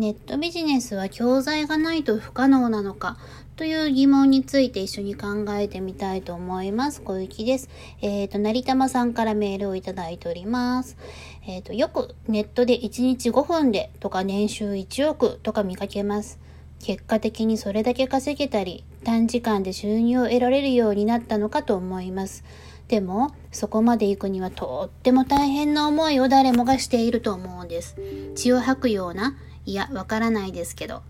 [0.00, 3.18] ネットビジネスは教材がないと不可能なのか？
[3.56, 7.02] という疑問について一緒に考えてみたいと思います。
[7.02, 7.68] 小雪です。
[8.00, 10.96] えっ、ー、と、成玉さんからメールをいただいております。
[11.46, 16.38] えっ、ー、と、よくネットで1日5分でとか年収1億とか見かけます。
[16.82, 22.42] 結果的にそれだけ稼げたり、短時間で収入を得られるようになったのかと思います。
[22.88, 27.96] でも、そこまで行くにはとっても大変な思いを誰もがしていると思うんです。
[28.34, 29.36] 血を吐くような、
[29.70, 31.02] いや、わからないですけど。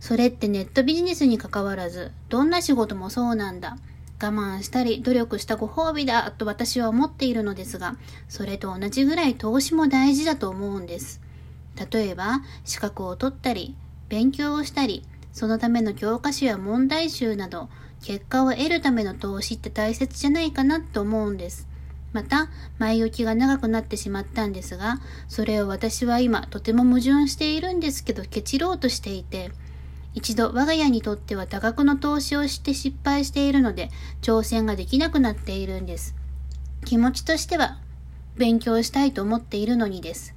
[0.00, 3.76] それってネットビジネスに関わらず、どんな仕事もそうなんだ。
[4.22, 7.96] 我慢したり努力したご褒美だと私は思っているのですが、
[8.26, 11.20] それと同じぐらい投資も大事だと思うんです。
[11.92, 13.76] 例えば、資格を取ったり、
[14.08, 17.68] 勉強をしたり、そのための教科書や問題集など、
[18.02, 21.68] 結果を得るための投資って大切じゃないかなと思うんです。
[22.12, 29.52] また、前置きが長くなってしまったんですが、それを私は今とても矛盾しているんですけど、ケチろうとしていて、
[30.12, 33.90] 一度我が家にとっては多額の投資をして失敗しているので
[34.22, 36.16] 挑戦ができなくなっているんです。
[36.84, 37.78] 気持ちとしては
[38.36, 40.34] 勉強したいと思っているのにです。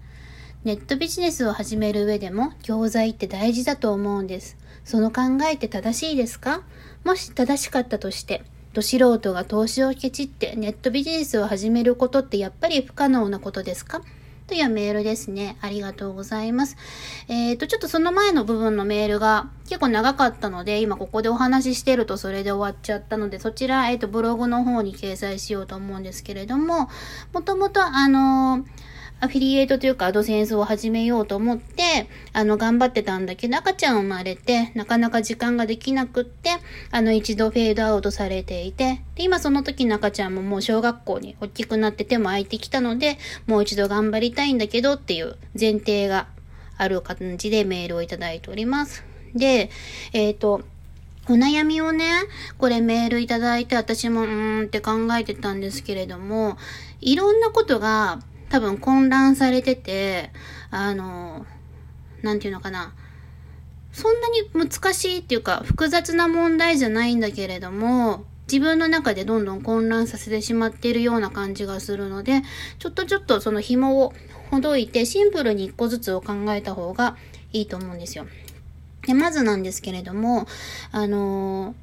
[0.63, 4.57] ネットビジネスを始める上でも教材って大事だと思うんです。
[4.85, 6.61] その考えって正しいですか？
[7.03, 14.01] もし正しかったとして、ど素人が投資をケチってネットビジネスを始めることってやっぱり不可能なことですか？
[14.47, 15.57] というメールですね。
[15.61, 16.75] ありがとうございます。
[17.27, 26.89] えっ、ー、と、ちょっとその前の部分のメールが結構長かったので、今ここでお話ししてるとそれで終わっちゃったので、そちら、えっ、ー、と、ブログの方に掲載しようと思うんですけれども、
[27.31, 28.92] もともとあのー
[29.23, 36.49] アフィリエイトというかアドセンスを始めようと思って、あの、頑張ってたんだけど、赤ちゃん生まれて、なかなか時間ができなくって、
[36.91, 46.27] あの、一度フェードアウトされていて、で、今その時の赤ちゃんももう小学校に大きくなって手も空いてきたので、もう一度頑張りたいんだけどっていう前提が
[46.75, 49.05] ある感じでメールをいただいております。
[49.33, 49.69] で、
[50.11, 50.63] えっ、ー、と、
[51.29, 52.11] お悩みをね、
[52.57, 56.57] これメールいただいて私もうーんって考えてたんですけれども、
[56.99, 58.19] いろんなことが
[58.53, 60.29] 多分混乱されてて、
[60.69, 61.47] あの、
[62.21, 62.93] なんていうのかな。
[63.91, 72.43] そんなに難しいっていうか複雑な問題じゃないんだけれども、自分の中でどんどん混乱させてしまっているような感じがするので、
[72.77, 74.13] ちょっとちょっとその紐を
[74.51, 77.17] ほどいてシンプルに一個ずつを考えた方が
[77.53, 78.27] いいと思うんですよ。
[79.07, 80.45] で、まずなんですけれども、
[80.91, 81.82] あのー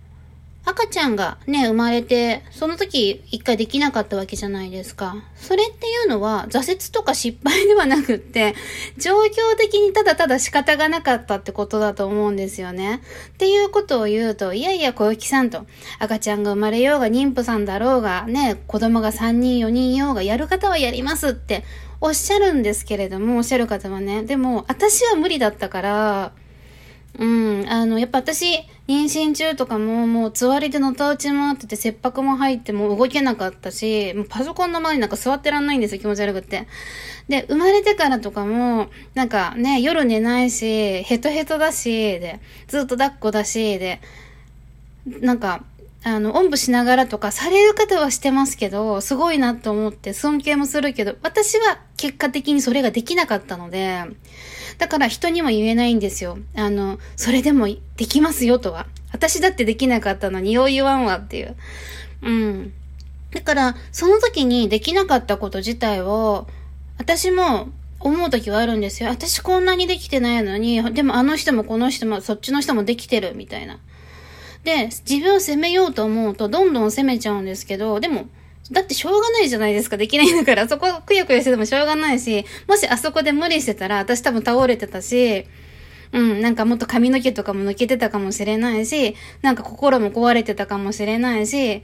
[0.64, 5.16] 赤ちゃんがね、生まれて、その時一回できなかったわけじゃないですか。
[5.34, 8.54] それっていうのは挫折とか失敗ではなくって、
[8.98, 13.00] 状況的にただただ仕方がなかったってことだと思うんですよね。
[13.30, 15.66] っていうことを言うと、いやいや小雪さんと、
[15.98, 21.64] 赤ちゃんが生まれようが妊婦さんだろうが、ね、子供が3人4人ようが、やる方はやりますって
[22.02, 24.22] おっしゃるんですけれども、おっしゃる方はね。
[24.22, 26.32] でも、私は無理だったから、
[27.18, 36.66] うん、あの、やっぱ私、妊娠中とかも、もう、つわりでのたうち回ってて、切迫も入っても動けなかったし、もうパソコンの前になんか座ってらんないんですよ、気持ち悪くって。
[37.28, 44.00] で、生まれてからとかも、なんかね、夜寝ないし、ヘトヘトだし、で、ずっと抱っこだし、で、
[45.06, 45.62] なんか、
[46.02, 54.02] あの、おんぶしながらとかされる方はしてますけど、すごいなと思って尊敬もするけど、私は結果的にそれができなかったので、
[54.78, 56.38] だから人にも言えないんですよ。
[56.54, 57.66] あの、それでも
[57.96, 58.86] できますよとは。
[59.12, 61.56] 私だってできなかったのによう言わんわっていう。
[62.22, 62.72] うん。
[63.32, 66.46] だから、その時にできなかったこと自体を、
[66.98, 67.68] 私も
[68.00, 69.10] 思う時はあるんですよ。
[69.10, 73.78] 私こんなにできてないのに、でもあの人もこの人もそっちの人もできてるみたいな。
[74.64, 78.26] で、自分を責めようと思うとどんどん責めちゃうんですけど、でも、
[78.70, 79.96] だってしょうがないじゃないですか。
[79.96, 80.68] できないんだから。
[80.68, 85.46] そこくよくよしててもしょうがないし、もしあそこで無理してたら、私多分倒れてたし、
[86.12, 91.82] うん、なんかもっと髪の毛とかも抜けてたかもしれないし、なんか心も壊れてたかもしれないし、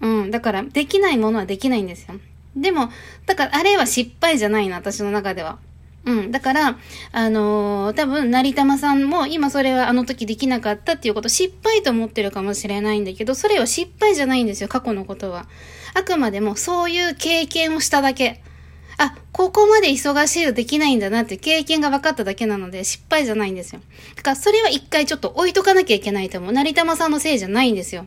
[0.00, 2.14] うん、だからできないものはできないんですよ。
[2.56, 2.90] でも、
[3.26, 5.58] だからあれは失敗じゃないの、私の中では。
[6.04, 6.30] うん。
[6.32, 6.78] だから、
[7.12, 15.46] あのー、多分、成玉さんも今それはあの時できなかったっていうこと失敗と思ってるかもしれないんだけど、それは失敗じゃないんですよ、過去のことは。
[15.94, 18.42] あくまでもそういう経験をしただけ。
[18.98, 23.80] あ、ここまで忙しいとできないんだなって経験が分かっただけなので失敗じゃないんですよ。
[24.16, 26.52] だからそれは一回ちょっと置いとかなきゃいけないと思う。
[26.52, 28.06] 成玉さんのせいじゃないんですよ。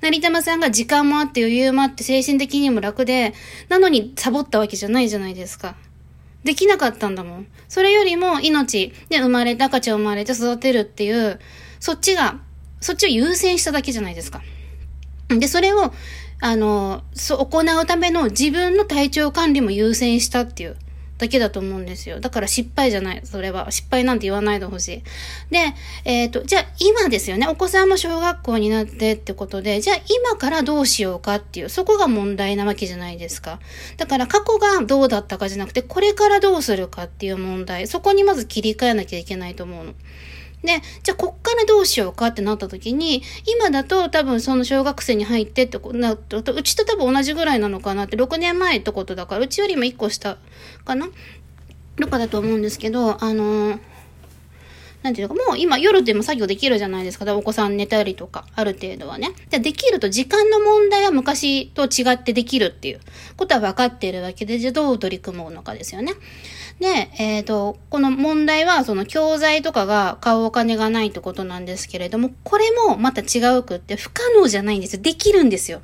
[0.00, 3.34] 成玉さんが時間もあって余裕もあって精神的にも楽で、
[3.68, 5.76] なのにサボったわけじゃないじゃないですか。
[6.44, 7.46] できなかったんだもん。
[7.68, 11.40] それよりも命で生まれた赤ちゃん生まれて育てるっていう、
[11.80, 12.40] そっちが、
[12.80, 14.42] そっちを優先しただけじゃないですか。
[15.28, 15.92] で、それを、
[16.40, 20.76] あの、そう、行うための自分の体調管理も優先したっていう
[21.18, 22.20] だけだと思うんですよ。
[22.20, 23.70] だから失敗じゃない、それは。
[23.70, 25.02] 失敗なんて言わないでほしい。
[25.50, 25.74] で、
[26.04, 27.48] えっ、ー、と、じゃあ今ですよね。
[27.48, 33.58] お子さんも小学校になってってことで、じゃあ今からどうしようかっていう、そこが問題なわけじゃないですか。
[33.96, 37.88] だから過去がどうだったかじゃなくて、これからどうするかっていう問題。
[37.88, 39.94] そこにまず切り替えなきゃいけないと思うの。
[40.62, 50.38] で、じゃあこっからどうしようかってなった時に、今だと多分その小学生に入ってってなると、うちと多分同じぐらいなのかなって、6年前ってことだから、うちよりも1個下
[50.84, 51.08] かな？
[52.00, 53.78] とかだと思うんですけど、あのー、
[55.02, 57.36] なんていうか、もう今夜でも作業できるじゃないですか。
[57.36, 59.30] お子さん寝たりとか、ある程度はね。
[59.50, 63.00] でできると時間の問題は昔と違ってできるっていう
[63.36, 66.14] ことは分かっているわけで、じゃあどう取り組むのかですよね。
[66.80, 75.02] で、えっ、ー、と、この問題は、その教材とかが買うお金がないってことなんですけれども、これもまた違うくって不可能じゃないんですよ。
[75.02, 75.80] できるんですよ。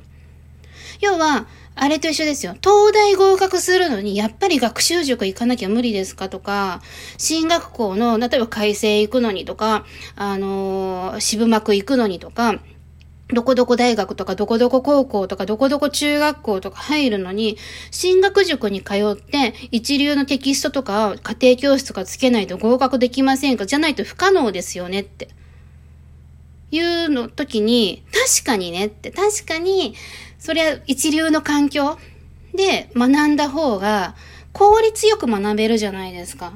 [1.01, 1.47] 要は、
[1.77, 2.55] あれと一緒ですよ。
[2.61, 6.81] 東大合格するのに、やっぱり学習塾行かなきゃ無理ですかとか、
[7.17, 9.85] 進学校の、例えば改正行くのにとか、
[10.15, 12.61] あのー、渋幕行くのにとか、
[13.33, 17.57] どこどこ大学とかどこどこ高校とかどこどこ中学校とか入るのに、
[17.91, 23.65] 進学塾に通って一流のテキストとか家庭教室とかつけないと合格できませんか？
[23.65, 25.27] じゃないと不可能ですよねって。
[26.71, 29.95] いうの時に、確かにねって、確かに、
[30.39, 31.97] それは一流の環境
[32.53, 34.15] で学んだ方が
[34.53, 36.53] 効率よく学べるじゃないですか。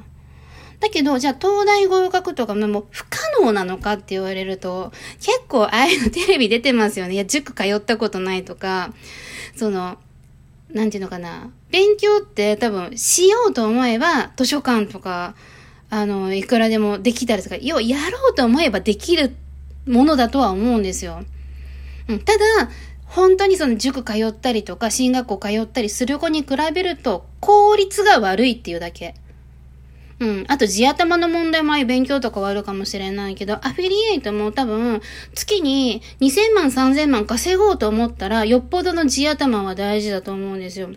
[0.80, 7.14] だけど、じゃあ東大合格とかも不可能なのかって言われると、結構ああいうのテレビ出てますよね。
[7.14, 8.94] いや、塾通ったことないとか、
[9.54, 9.98] その、
[10.72, 11.50] なんていうのかな。
[11.70, 15.34] 勉強って多分しようと思えば図書館とか、
[15.90, 19.34] あの、いくらでもできたりとか、要はやろうと思えばできる
[19.86, 21.24] ものだとは思うんですよ。
[22.08, 22.70] うん、ただ、
[23.10, 29.16] 本当にその塾通ったりとか、進学校通ったりする子に比べると、効率が悪いっていうだけ。
[30.20, 30.44] うん。
[30.46, 35.02] あと、地頭の問題もああいう勉強とかはあるかもしれないけど、アフィリエイトも多分、
[35.34, 40.90] 月に2000万、3000万稼ごうと思ったら、よっぽどの地頭は大事だと思うんですよ。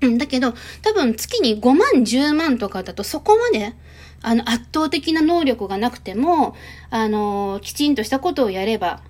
[0.00, 0.18] うん。
[0.18, 0.52] だけど、
[0.82, 3.74] 多分月に5万、10万とかだとそこまで、
[4.20, 6.56] あの、圧倒的な能力がなくても、
[6.90, 9.02] あの、きちんとしたことをやれば、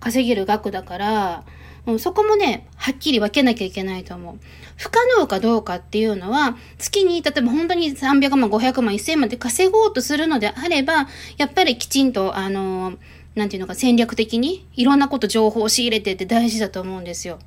[0.00, 1.44] 稼げる額だから、
[1.86, 4.38] うん、そこもね、はっきり分けなきゃいけないと思う。
[4.76, 12.94] 不可能かどうかっていうのは、月に、例えば本当に300万、500万、1000万で稼ごうとするのであれば、やっぱりきちんと、あの、
[13.34, 17.38] なんていうのか戦略的に、いろんなこと情報を仕入れてって大事だと思うんですよ。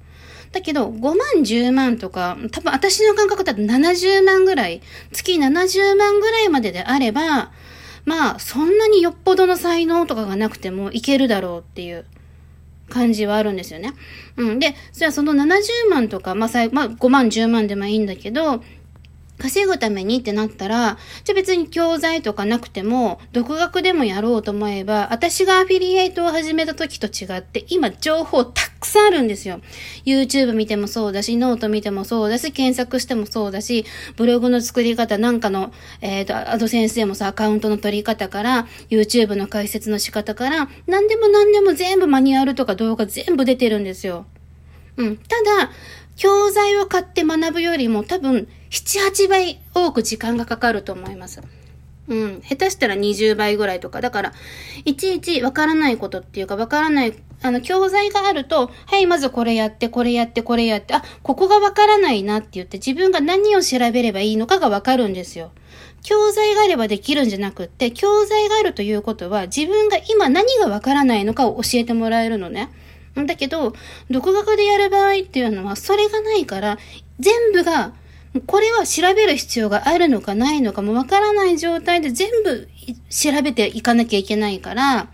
[0.52, 4.82] だけど、5万、10万とか、多分私の感覚だと70万ぐらい、
[5.12, 7.52] 月70万ぐらいまでであれば、
[8.06, 12.06] まあ、そんなによっぽどの才能とかがなくてもいけるだろうっていう。
[12.90, 13.94] 感じはあるんですよね。
[14.38, 14.60] うん。
[14.60, 18.64] で、じゃあその70万とか、まあ、まあ、5万、10万でもいいんだけど、
[19.38, 29.62] 稼ぐためにってなったら、じゃ別に教材とかなくても、独学でもやろうと思えば、私がアフィリエイトを始めた時と違って、今情報たくさんあるんですよ。
[30.06, 33.86] YouTube 見てもそうだし、ノート見てもそうだし、検索してもそうだし、
[34.16, 44.26] ブログの作り方なんかの、えっ、ー、と、 AdSense もさ、アカウントの取り方から、YouTube の解説の仕方から、何でも何でも全部マニュアルとか動画全部出てるんですよ。
[44.98, 45.18] うん。
[45.18, 45.72] ただ、
[46.16, 51.42] 教材を買って学ぶよりも多分7、8倍多く時間がかかると思います。
[52.08, 52.42] うん。
[52.42, 54.00] 下手したら20倍ぐらいとか。
[54.02, 54.34] だから、
[54.86, 65.52] いちいちわからないことっていうか、わからない、あの、教材があると、はい、まずこれやって、これやって、これやって、あ、ここがわからないなって言って、自分が何を調べればいいのかがわかるんですよ。
[66.02, 72.70] 教材があればできるんじゃなくって、教材があるということは、自分が今何がわからないのかを教えてもらえるのね。
[73.26, 73.74] だけど、
[74.10, 76.78] 独学でやる場合っていうのは、それがないから、
[77.20, 77.94] 全部が、
[78.46, 82.68] これは調べる必要があるのかないのかもわからない状態で全部
[83.10, 85.10] 調べていかなきゃいけないから、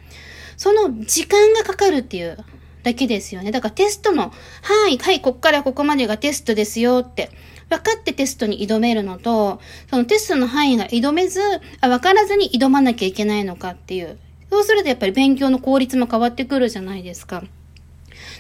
[0.58, 2.38] その時間がかかるっていう
[2.84, 3.52] だけですよね。
[3.52, 7.32] だからテストの、はい、はい、こっからここまでがテストですよって、
[7.70, 11.40] 分かってテストに挑めるのと、そのテストの範囲が挑めず、
[11.82, 14.18] あ分からずに挑まなきゃいけないのかっていう。
[14.50, 17.44] そうするとやっぱり勉強の効率も変わってくるじゃないですか。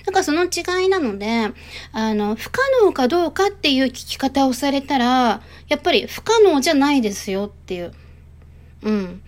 [0.05, 1.51] だからその違いなので、
[1.91, 7.93] あの、不可能かどうかっていう聞き方をされたら、やっぱり不可能じゃないですよっていう。
[8.83, 9.21] うん。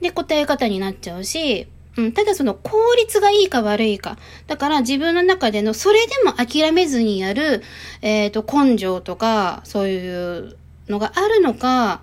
[0.00, 4.16] で、答え方になっちゃうし、うん、ただその効率がいいか悪いか。
[4.46, 7.62] だから自分の中でのそれでも諦めずにやる、
[8.00, 10.56] えっ、ー、と、根性とか、そういう
[10.88, 12.02] のがあるのか、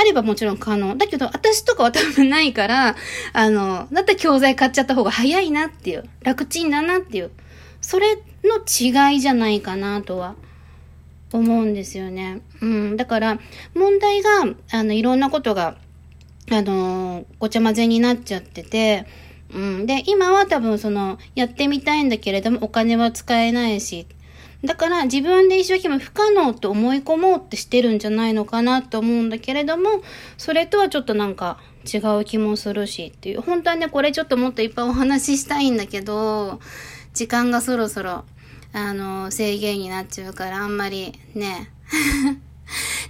[0.00, 0.96] あればもちろん可能。
[0.96, 2.96] だけど、私とかは多分ないから、
[3.32, 7.30] あの、だったら教材買っちゃった方が早いなっていう、楽ちんだなっていう、
[7.80, 10.36] それの違いじゃないかなとは
[11.32, 12.40] 思うんですよね。
[12.62, 12.96] うん。
[12.96, 13.38] だから、
[13.74, 14.30] 問題が、
[14.72, 15.76] あの、いろんなことが、
[16.50, 19.06] あの、ごちゃ混ぜになっちゃってて、
[19.52, 19.86] うん。
[19.86, 24.06] で、今は多分その、やってみたいんだけれども、お金は使えないし、
[24.64, 30.02] だから自分で一生懸命不可能と思い込もうってしてるんじゃないのかなと思うんだけれども、
[30.36, 31.58] それとはちょっとなんか
[31.92, 33.40] 違う気もするしっていう。
[33.40, 36.60] 本当はね、これちょっともっといっぱいお話ししたいんだけど、
[37.14, 38.24] 時間がそろそろ、
[38.72, 41.70] あの、制限になっちゃうからあんまりね、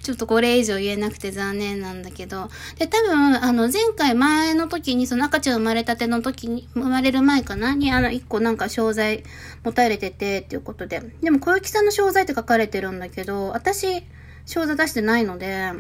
[0.03, 2.49] ちょっとこれ以上言えなくて残念なんだけど。
[2.79, 9.25] で、多分、あの、前回前の時に、その赤ちゃん生まれたての時に、生まれる前かなに、あの、一個なんか商材
[9.63, 11.03] 持たれてて、っていうことで。
[11.23, 14.05] でも、小雪さんの商材って書かれてるんだけど、私、
[14.47, 15.73] 商材出してないので、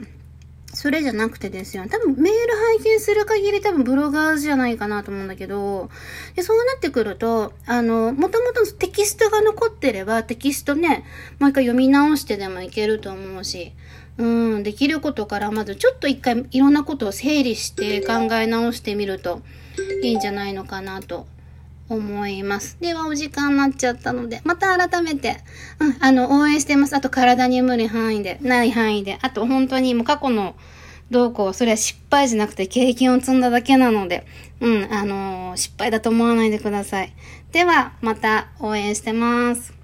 [0.73, 1.85] それじゃなくてですよ。
[1.91, 5.91] 多分メール拝見する限り多分ブロガーじゃないかなと思うんだけど、
[6.37, 11.05] でそうなってくると、あの、もともとテキストが残ってればテキストね、
[11.41, 13.73] もう一回読み直してでもいけると思うし、
[14.19, 19.41] うん、できることからまずちょっと一回いろんなことを整理して考え直してみると
[20.03, 21.27] いいんじゃないのかなと
[21.91, 22.77] 思います。
[22.81, 25.39] では、お時間になっちゃったので、また改めて、
[25.81, 26.95] うん、あの、応援してます。
[26.95, 30.55] あと、体に無理範囲で、ない範囲で、あと、本当にもう過去の
[31.11, 34.25] どうこう、それは失敗じゃなくて経験を積んだだけなので、
[34.61, 37.13] うん、あのー、失敗だと思わないでください。
[37.51, 39.80] では、また応援してます。